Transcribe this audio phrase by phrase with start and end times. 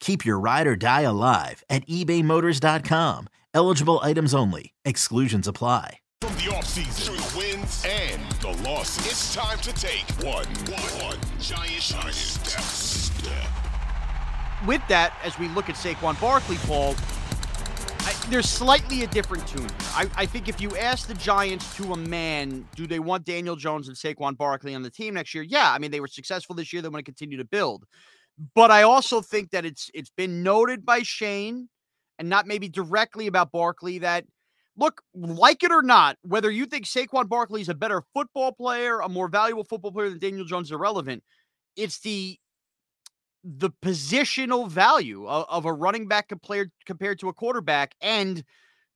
[0.00, 3.28] Keep your ride or die alive at ebaymotors.com.
[3.54, 4.72] Eligible items only.
[4.84, 5.98] Exclusions apply.
[6.22, 11.10] From the offseason through the wins and the losses, it's time to take one, one,
[11.10, 12.62] one giant, giant step.
[12.62, 13.50] step.
[14.66, 16.94] With that, as we look at Saquon Barkley, Paul,
[18.00, 19.68] I, there's slightly a different tune.
[19.94, 23.56] I, I, think if you ask the Giants to a man, do they want Daniel
[23.56, 25.42] Jones and Saquon Barkley on the team next year?
[25.42, 26.82] Yeah, I mean they were successful this year.
[26.82, 27.84] They want to continue to build.
[28.54, 31.68] But I also think that it's it's been noted by Schoen
[32.18, 34.24] and not maybe directly about Barkley that
[34.76, 39.00] look, like it or not, whether you think Saquon Barkley is a better football player,
[39.00, 41.22] a more valuable football player than Daniel Jones, irrelevant.
[41.76, 42.38] It's the
[43.44, 48.44] the positional value of, of a running back compared compared to a quarterback, and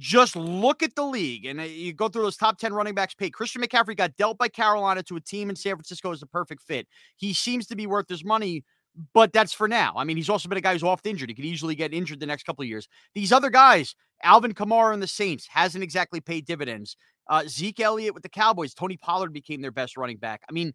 [0.00, 1.44] just look at the league.
[1.44, 3.32] And uh, you go through those top ten running backs paid.
[3.32, 6.62] Christian McCaffrey got dealt by Carolina to a team in San Francisco as a perfect
[6.62, 6.88] fit.
[7.16, 8.64] He seems to be worth his money
[9.12, 9.94] but that's for now.
[9.96, 11.28] I mean, he's also been a guy who's oft injured.
[11.28, 12.88] He could easily get injured the next couple of years.
[13.14, 16.96] These other guys, Alvin Kamara and the Saints, hasn't exactly paid dividends.
[17.28, 20.42] Uh, Zeke Elliott with the Cowboys, Tony Pollard became their best running back.
[20.48, 20.72] I mean,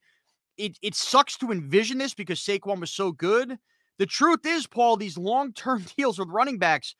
[0.57, 3.57] it it sucks to envision this because Saquon was so good.
[3.99, 6.95] The truth is, Paul, these long term deals with running backs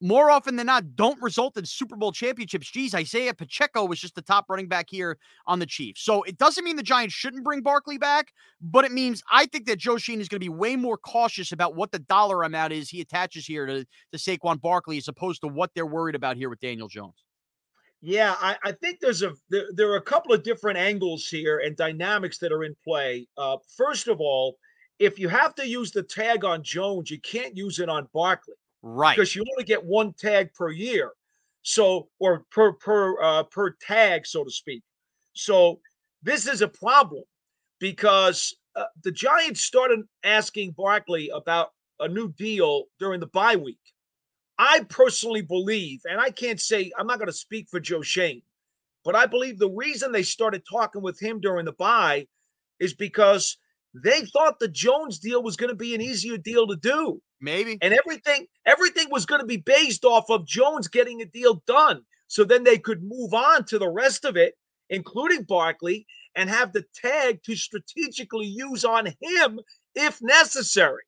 [0.00, 2.70] more often than not don't result in Super Bowl championships.
[2.70, 6.02] Geez, Isaiah Pacheco was just the top running back here on the Chiefs.
[6.02, 9.66] So it doesn't mean the Giants shouldn't bring Barkley back, but it means I think
[9.66, 12.72] that Joe Schoen is going to be way more cautious about what the dollar amount
[12.72, 16.36] is he attaches here to, to Saquon Barkley as opposed to what they're worried about
[16.36, 17.24] here with Daniel Jones.
[18.02, 21.60] Yeah, I, I think there's a there, there, are a couple of different angles here
[21.64, 23.26] and dynamics that are in play.
[23.38, 24.58] Uh, first of all,
[24.98, 28.54] if you have to use the tag on Jones, you can't use it on Barkley.
[28.82, 29.16] Right.
[29.16, 31.12] Because you only get one tag per year.
[31.62, 34.82] So or per per uh, per tag, so to speak.
[35.32, 35.80] So
[36.22, 37.24] this is a problem
[37.80, 43.80] because uh, the Giants started asking Barkley about a new deal during the bye week.
[44.58, 48.42] I personally believe, and I can't say I'm not going to speak for Joe Schoen,
[49.04, 52.26] but I believe the reason they started talking with him during the bye
[52.78, 53.58] is because
[54.02, 57.20] they thought the Jones deal was going to be an easier deal to do.
[57.40, 57.78] Maybe.
[57.82, 62.02] And everything everything was going to be based off of Jones getting a deal done.
[62.28, 64.54] So then they could move on to the rest of it,
[64.90, 69.60] including Barkley, and have the tag to strategically use on him
[69.94, 71.02] if necessary.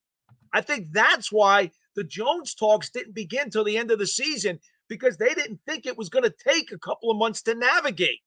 [0.53, 4.61] I think that's why the Jones talks didn't begin till the end of the season
[4.89, 8.21] because they didn't think it was going to take a couple of months to navigate.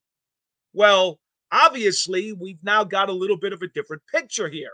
[0.74, 1.20] Well,
[1.52, 4.72] obviously, we've now got a little bit of a different picture here.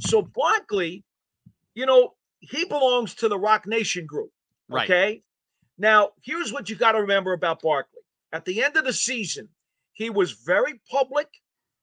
[0.00, 1.04] So Barkley,
[1.74, 4.30] you know, he belongs to the Roc Nation group.
[4.68, 4.84] Right.
[4.84, 5.22] Okay.
[5.78, 8.00] Now, here's what you got to remember about Barkley.
[8.32, 9.48] At the end of the season,
[9.92, 11.28] he was very public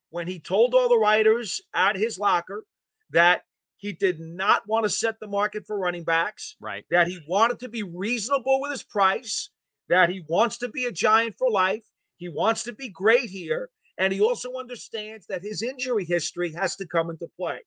[0.10, 2.64] when he told all the writers at his locker
[3.12, 3.42] that
[3.78, 6.56] he did not want to set the market for running backs.
[6.60, 6.86] Right.
[6.90, 9.50] That he wanted to be reasonable with his price,
[9.90, 11.84] that he wants to be a giant for life.
[12.18, 13.70] He wants to be great here.
[13.98, 17.60] And he also understands that his injury history has to come into play.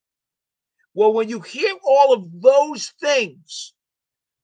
[0.94, 3.74] Well, when you hear all of those things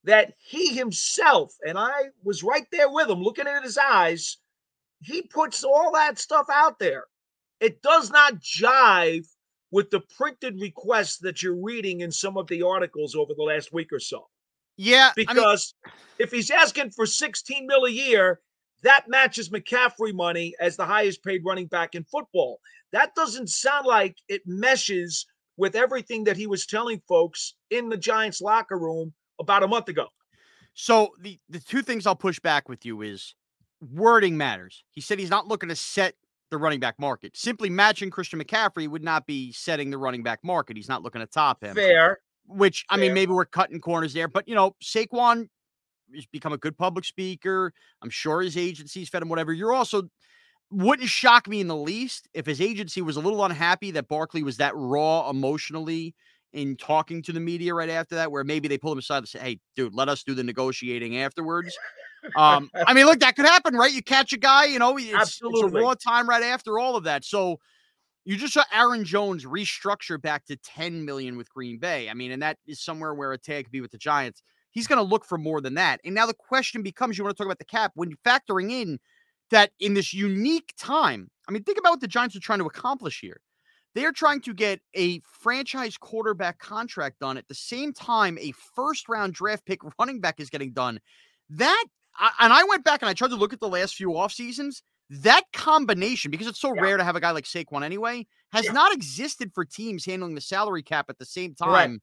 [0.03, 4.37] that he himself, and I was right there with him looking at his eyes,
[5.01, 7.05] he puts all that stuff out there.
[7.59, 9.25] It does not jive
[9.71, 13.73] with the printed requests that you're reading in some of the articles over the last
[13.73, 14.27] week or so.
[14.77, 15.11] Yeah.
[15.15, 18.39] Because I mean, if he's asking for 16 mil a year,
[18.83, 22.59] that matches McCaffrey money as the highest paid running back in football.
[22.91, 25.25] That doesn't sound like it meshes
[25.57, 29.89] with everything that he was telling folks in the Giants locker room about a month
[29.89, 30.07] ago.
[30.73, 33.33] So the the two things I'll push back with you is
[33.81, 34.83] wording matters.
[34.91, 36.13] He said he's not looking to set
[36.51, 37.35] the running back market.
[37.35, 40.77] Simply matching Christian McCaffrey would not be setting the running back market.
[40.77, 41.75] He's not looking to top him.
[41.75, 42.19] Fair.
[42.45, 43.05] Which I Fair.
[43.05, 45.49] mean, maybe we're cutting corners there, but you know, Saquon
[46.11, 47.73] he's become a good public speaker.
[48.01, 49.53] I'm sure his agency's fed him whatever.
[49.53, 50.03] You're also
[50.69, 54.43] wouldn't shock me in the least if his agency was a little unhappy that Barkley
[54.43, 56.13] was that raw emotionally
[56.53, 59.27] in talking to the media right after that, where maybe they pull him aside and
[59.27, 61.77] say, Hey, dude, let us do the negotiating afterwards.
[62.35, 63.91] Um, I mean, look, that could happen, right?
[63.91, 65.67] You catch a guy, you know, it's, Absolutely.
[65.67, 67.23] it's a raw time right after all of that.
[67.23, 67.59] So
[68.25, 72.09] you just saw Aaron Jones restructure back to 10 million with Green Bay.
[72.09, 74.43] I mean, and that is somewhere where a tag could be with the Giants.
[74.77, 75.99] He's going to look for more than that.
[76.05, 78.99] And now the question becomes you want to talk about the cap when factoring in
[79.49, 81.31] that in this unique time.
[81.49, 83.41] I mean, think about what the Giants are trying to accomplish here.
[83.95, 88.53] They are trying to get a franchise quarterback contract done at the same time a
[88.75, 90.99] first round draft pick running back is getting done.
[91.49, 91.85] That,
[92.39, 94.83] and I went back and I tried to look at the last few off seasons.
[95.09, 96.81] That combination, because it's so Yeah.
[96.81, 98.73] rare to have a guy like Saquon anyway, has Yeah.
[98.73, 101.99] not existed for teams handling the salary cap at the same time, Right.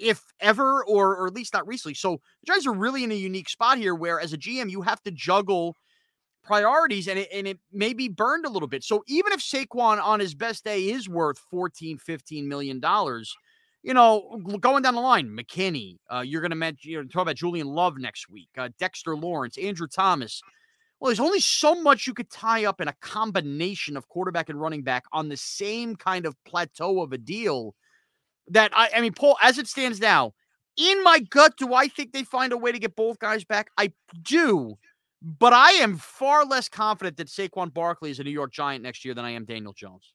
[0.00, 1.94] If ever, or or at least not recently.
[1.94, 4.82] So the Giants are really in a unique spot here, where as a GM you
[4.82, 5.76] have to juggle
[6.42, 8.82] priorities and it, and it may be burned a little bit.
[8.82, 13.34] So even if Saquon on his best day is worth 14, 15 million dollars,
[13.82, 17.36] you know, going down the line, McKinney, uh, you're going to mention, you're talk about
[17.36, 20.42] Julian Love next week, uh, Dexter Lawrence, Andrew Thomas.
[20.98, 24.60] Well, there's only so much you could tie up in a combination of quarterback and
[24.60, 27.74] running back on the same kind of plateau of a deal
[28.50, 30.34] that I, I mean, Paul, as it stands now,
[30.76, 33.70] in my gut, do I think they find a way to get both guys back?
[33.76, 33.92] I
[34.22, 34.78] do,
[35.22, 39.04] but I am far less confident that Saquon Barkley is a New York Giant next
[39.04, 40.14] year than I am Daniel Jones.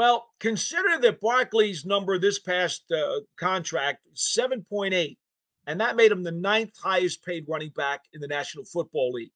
[0.00, 5.18] Well, consider that Barkley's number this past uh, contract seven point eight,
[5.66, 9.34] and that made him the ninth highest paid running back in the National Football League.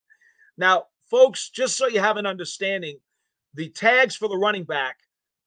[0.56, 2.96] Now, folks, just so you have an understanding,
[3.52, 4.96] the tags for the running back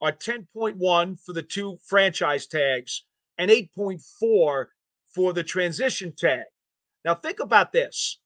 [0.02, 3.04] are ten point one for the two franchise tags
[3.40, 4.70] and eight point four
[5.16, 6.46] for the transition tag.
[7.04, 8.20] Now, think about this: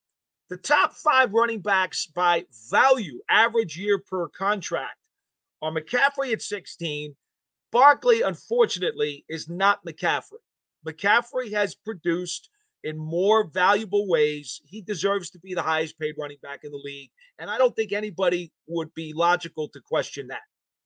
[0.50, 4.98] the top five running backs by value, average year per contract
[5.62, 7.14] are McCaffrey at 16.
[7.70, 10.42] Barkley, unfortunately, is not McCaffrey.
[10.86, 12.50] McCaffrey has produced
[12.84, 14.60] in more valuable ways.
[14.64, 17.10] He deserves to be the highest paid running back in the league.
[17.38, 20.40] And I don't think anybody would be logical to question that.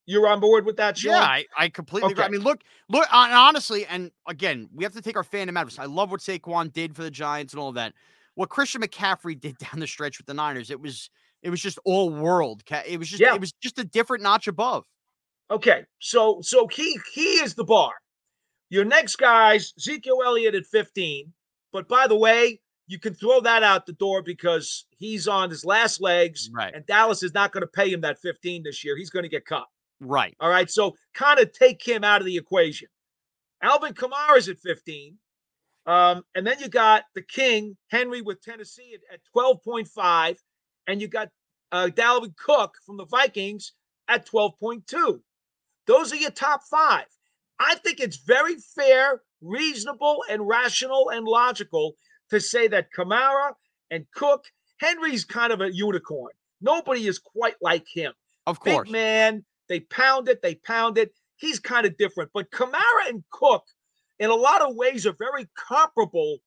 [0.05, 1.15] You're on board with that, Shaun?
[1.15, 2.25] Yeah, I, I completely agree.
[2.25, 5.63] I mean, look, look, hon- honestly, and again, we have to take our fandom out
[5.65, 5.81] of this.
[5.81, 7.93] I love what Saquon did for the Giants and all of that.
[8.37, 11.11] What Christian McCaffrey did down the stretch with the Niners, it was
[11.43, 12.63] it was just all world.
[12.87, 13.35] It was just Yeah.
[13.35, 14.85] it was just a different notch above.
[15.51, 17.93] Okay, so so he he is the bar.
[18.69, 21.33] Your next guy's Ezekiel Elliott at 15.
[21.73, 25.65] But by the way, you can throw that out the door because he's on his
[25.65, 26.75] last legs, Right.
[26.75, 28.97] and Dallas is not going to pay him that 15 this year.
[28.97, 29.67] He's going to get cut.
[30.01, 30.35] Right.
[30.41, 32.89] All right, so kind of take him out of the equation.
[33.63, 35.17] Alvin Kamara's at 15.
[35.87, 40.37] Um, and then you got the King, Henry with Tennessee at, at 12.5.
[40.87, 41.29] And you got
[41.73, 43.73] uh, Dalvin Cook from the Vikings
[44.09, 45.21] at 12.2.
[45.87, 47.07] Those are your top five.
[47.59, 51.95] I think it's very fair, reasonable, and rational and logical
[52.31, 53.53] to say that Kamara
[53.91, 54.45] and Cook,
[54.79, 56.33] Henry's kind of a unicorn.
[56.61, 58.13] Nobody is quite like him.
[58.47, 58.85] Of course.
[58.85, 61.13] Big man, they pound it, they pound it.
[61.37, 62.31] He's kind of different.
[62.33, 63.65] But Kamara and Cook,
[64.19, 66.39] in a lot of ways, are very comparable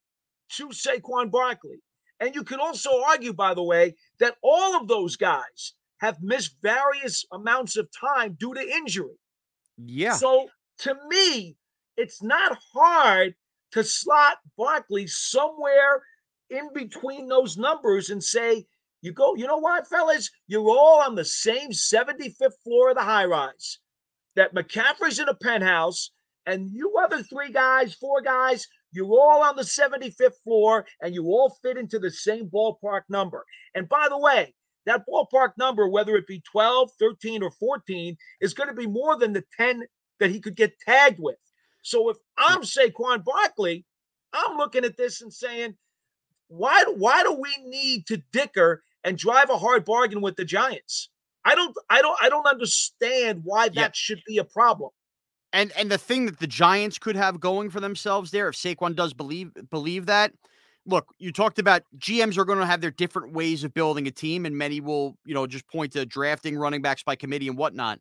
[0.53, 1.81] to Saquon Barkley.
[2.19, 6.55] And you can also argue, by the way, that all of those guys have missed
[6.61, 9.17] various amounts of time due to injury.
[9.77, 10.13] Yeah.
[10.13, 10.49] So
[10.79, 11.55] to me,
[11.97, 13.35] it's not hard
[13.71, 16.03] to slot Barkley somewhere
[16.49, 18.65] in between those numbers and say,
[19.01, 20.29] you go, you know what, fellas?
[20.47, 23.79] You're all on the same 75th floor of the high rise.
[24.35, 26.11] That McCaffrey's in a penthouse,
[26.45, 31.25] and you other three guys, four guys, You're all on the 75th floor and you
[31.25, 33.45] all fit into the same ballpark number.
[33.75, 34.53] And by the way,
[34.85, 39.17] that ballpark number, whether it be 12, 13, or 14, is going to be more
[39.17, 39.83] than the 10
[40.19, 41.37] that he could get tagged with.
[41.83, 43.85] So if I'm Saquon Barkley,
[44.33, 45.75] I'm looking at this and saying,
[46.47, 51.09] why, why do we need to dicker and drive a hard bargain with the Giants?
[51.45, 53.89] I don't I don't I don't understand why that yeah.
[53.93, 54.91] should be a problem.
[55.51, 58.95] And and the thing that the Giants could have going for themselves there, if Saquon
[58.95, 60.31] does believe believe that,
[60.85, 64.11] look, you talked about GMs are going to have their different ways of building a
[64.11, 67.57] team, and many will, you know, just point to drafting running backs by committee and
[67.57, 67.99] whatnot.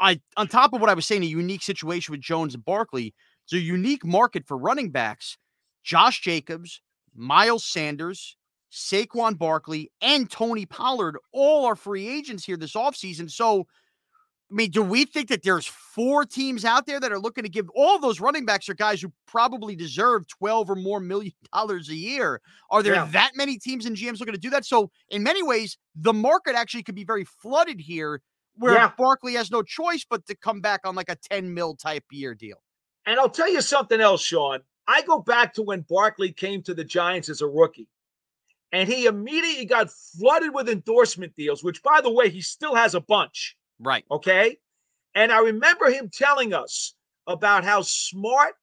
[0.00, 3.14] I on top of what I was saying, a unique situation with Jones and Barkley,
[3.44, 5.38] it's a unique market for running backs.
[5.84, 6.80] Josh Jacobs,
[7.14, 8.36] Miles Sanders,
[8.72, 13.30] Saquon Barkley, and Tony Pollard all are free agents here this offseason.
[13.30, 13.66] So
[14.50, 17.50] I mean, do we think that there's four teams out there that are looking to
[17.50, 21.88] give all those running backs are guys who probably deserve 12 or more million dollars
[21.88, 22.40] a year?
[22.70, 23.08] Are there yeah.
[23.12, 24.64] that many teams and GMs looking to do that?
[24.64, 28.20] So, in many ways, the market actually could be very flooded here
[28.56, 28.92] where yeah.
[28.96, 32.34] Barkley has no choice but to come back on like a 10 mil type year
[32.34, 32.58] deal.
[33.06, 34.60] And I'll tell you something else, Shaun.
[34.86, 37.88] I go back to when Barkley came to the Giants as a rookie.
[38.72, 42.94] And he immediately got flooded with endorsement deals, which, by the way, he still has
[42.94, 43.56] a bunch.
[43.84, 44.04] Right.
[44.10, 44.56] Okay.
[45.14, 46.94] And I remember him telling us
[47.26, 48.54] about how smart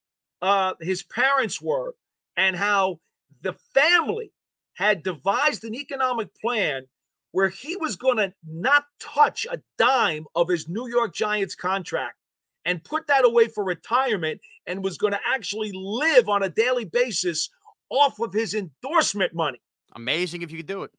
[0.42, 1.94] uh, his parents were
[2.36, 2.98] and how
[3.42, 4.32] the family
[4.74, 6.82] had devised an economic plan
[7.30, 12.16] where he was going to not touch a dime of his New York Giants contract
[12.64, 16.84] and put that away for retirement and was going to actually live on a daily
[16.84, 17.48] basis
[17.90, 19.60] off of his endorsement money.
[19.94, 20.90] Amazing if you could do it.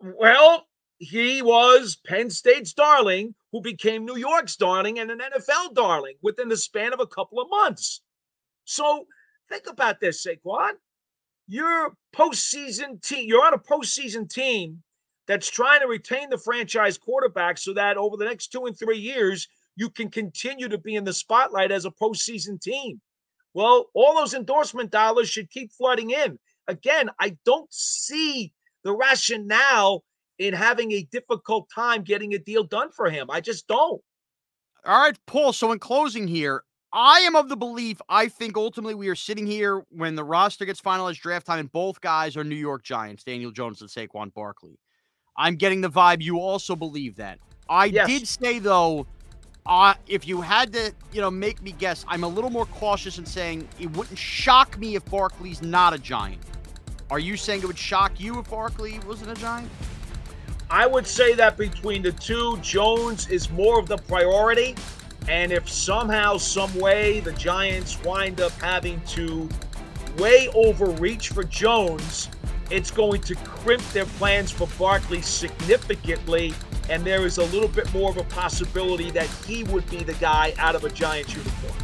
[0.00, 0.66] Well,
[0.98, 6.48] he was Penn State's darling, who became New York's darling and an NFL darling within
[6.48, 8.02] the span of a couple of months.
[8.64, 9.06] So
[9.48, 10.72] think about this, Saquon.
[11.46, 13.28] You're postseason team.
[13.28, 14.82] You're on a postseason team
[15.26, 18.98] that's trying to retain the franchise quarterback so that over the next two and three
[18.98, 23.00] years you can continue to be in the spotlight as a postseason team.
[23.52, 26.38] Well, all those endorsement dollars should keep flooding in.
[26.68, 28.52] Again, I don't see
[28.84, 30.04] the rationale
[30.44, 33.30] in having a difficult time getting a deal done for him.
[33.30, 34.00] I just don't.
[34.86, 35.52] All right, Paul.
[35.52, 39.46] So in closing here, I am of the belief I think ultimately we are sitting
[39.46, 43.24] here when the roster gets finalized draft time and both guys are New York Giants,
[43.24, 44.78] Daniel Jones and Saquon Barkley.
[45.36, 47.38] I'm getting the vibe you also believe that.
[47.68, 48.06] I yes.
[48.06, 49.06] did say though,
[49.66, 53.18] uh, if you had to, you know, make me guess, I'm a little more cautious
[53.18, 56.42] in saying it wouldn't shock me if Barkley's not a Giant.
[57.10, 59.70] Are you saying it would shock you if Barkley wasn't a Giant?
[60.74, 64.74] I would say that between the two, Jones is more of the priority.
[65.28, 69.48] And if somehow, some way, the Giants wind up having to
[70.18, 72.28] way overreach for Jones,
[72.72, 76.52] it's going to crimp their plans for Barkley significantly.
[76.90, 80.14] And there is a little bit more of a possibility that he would be the
[80.14, 81.83] guy out of a Giants uniform.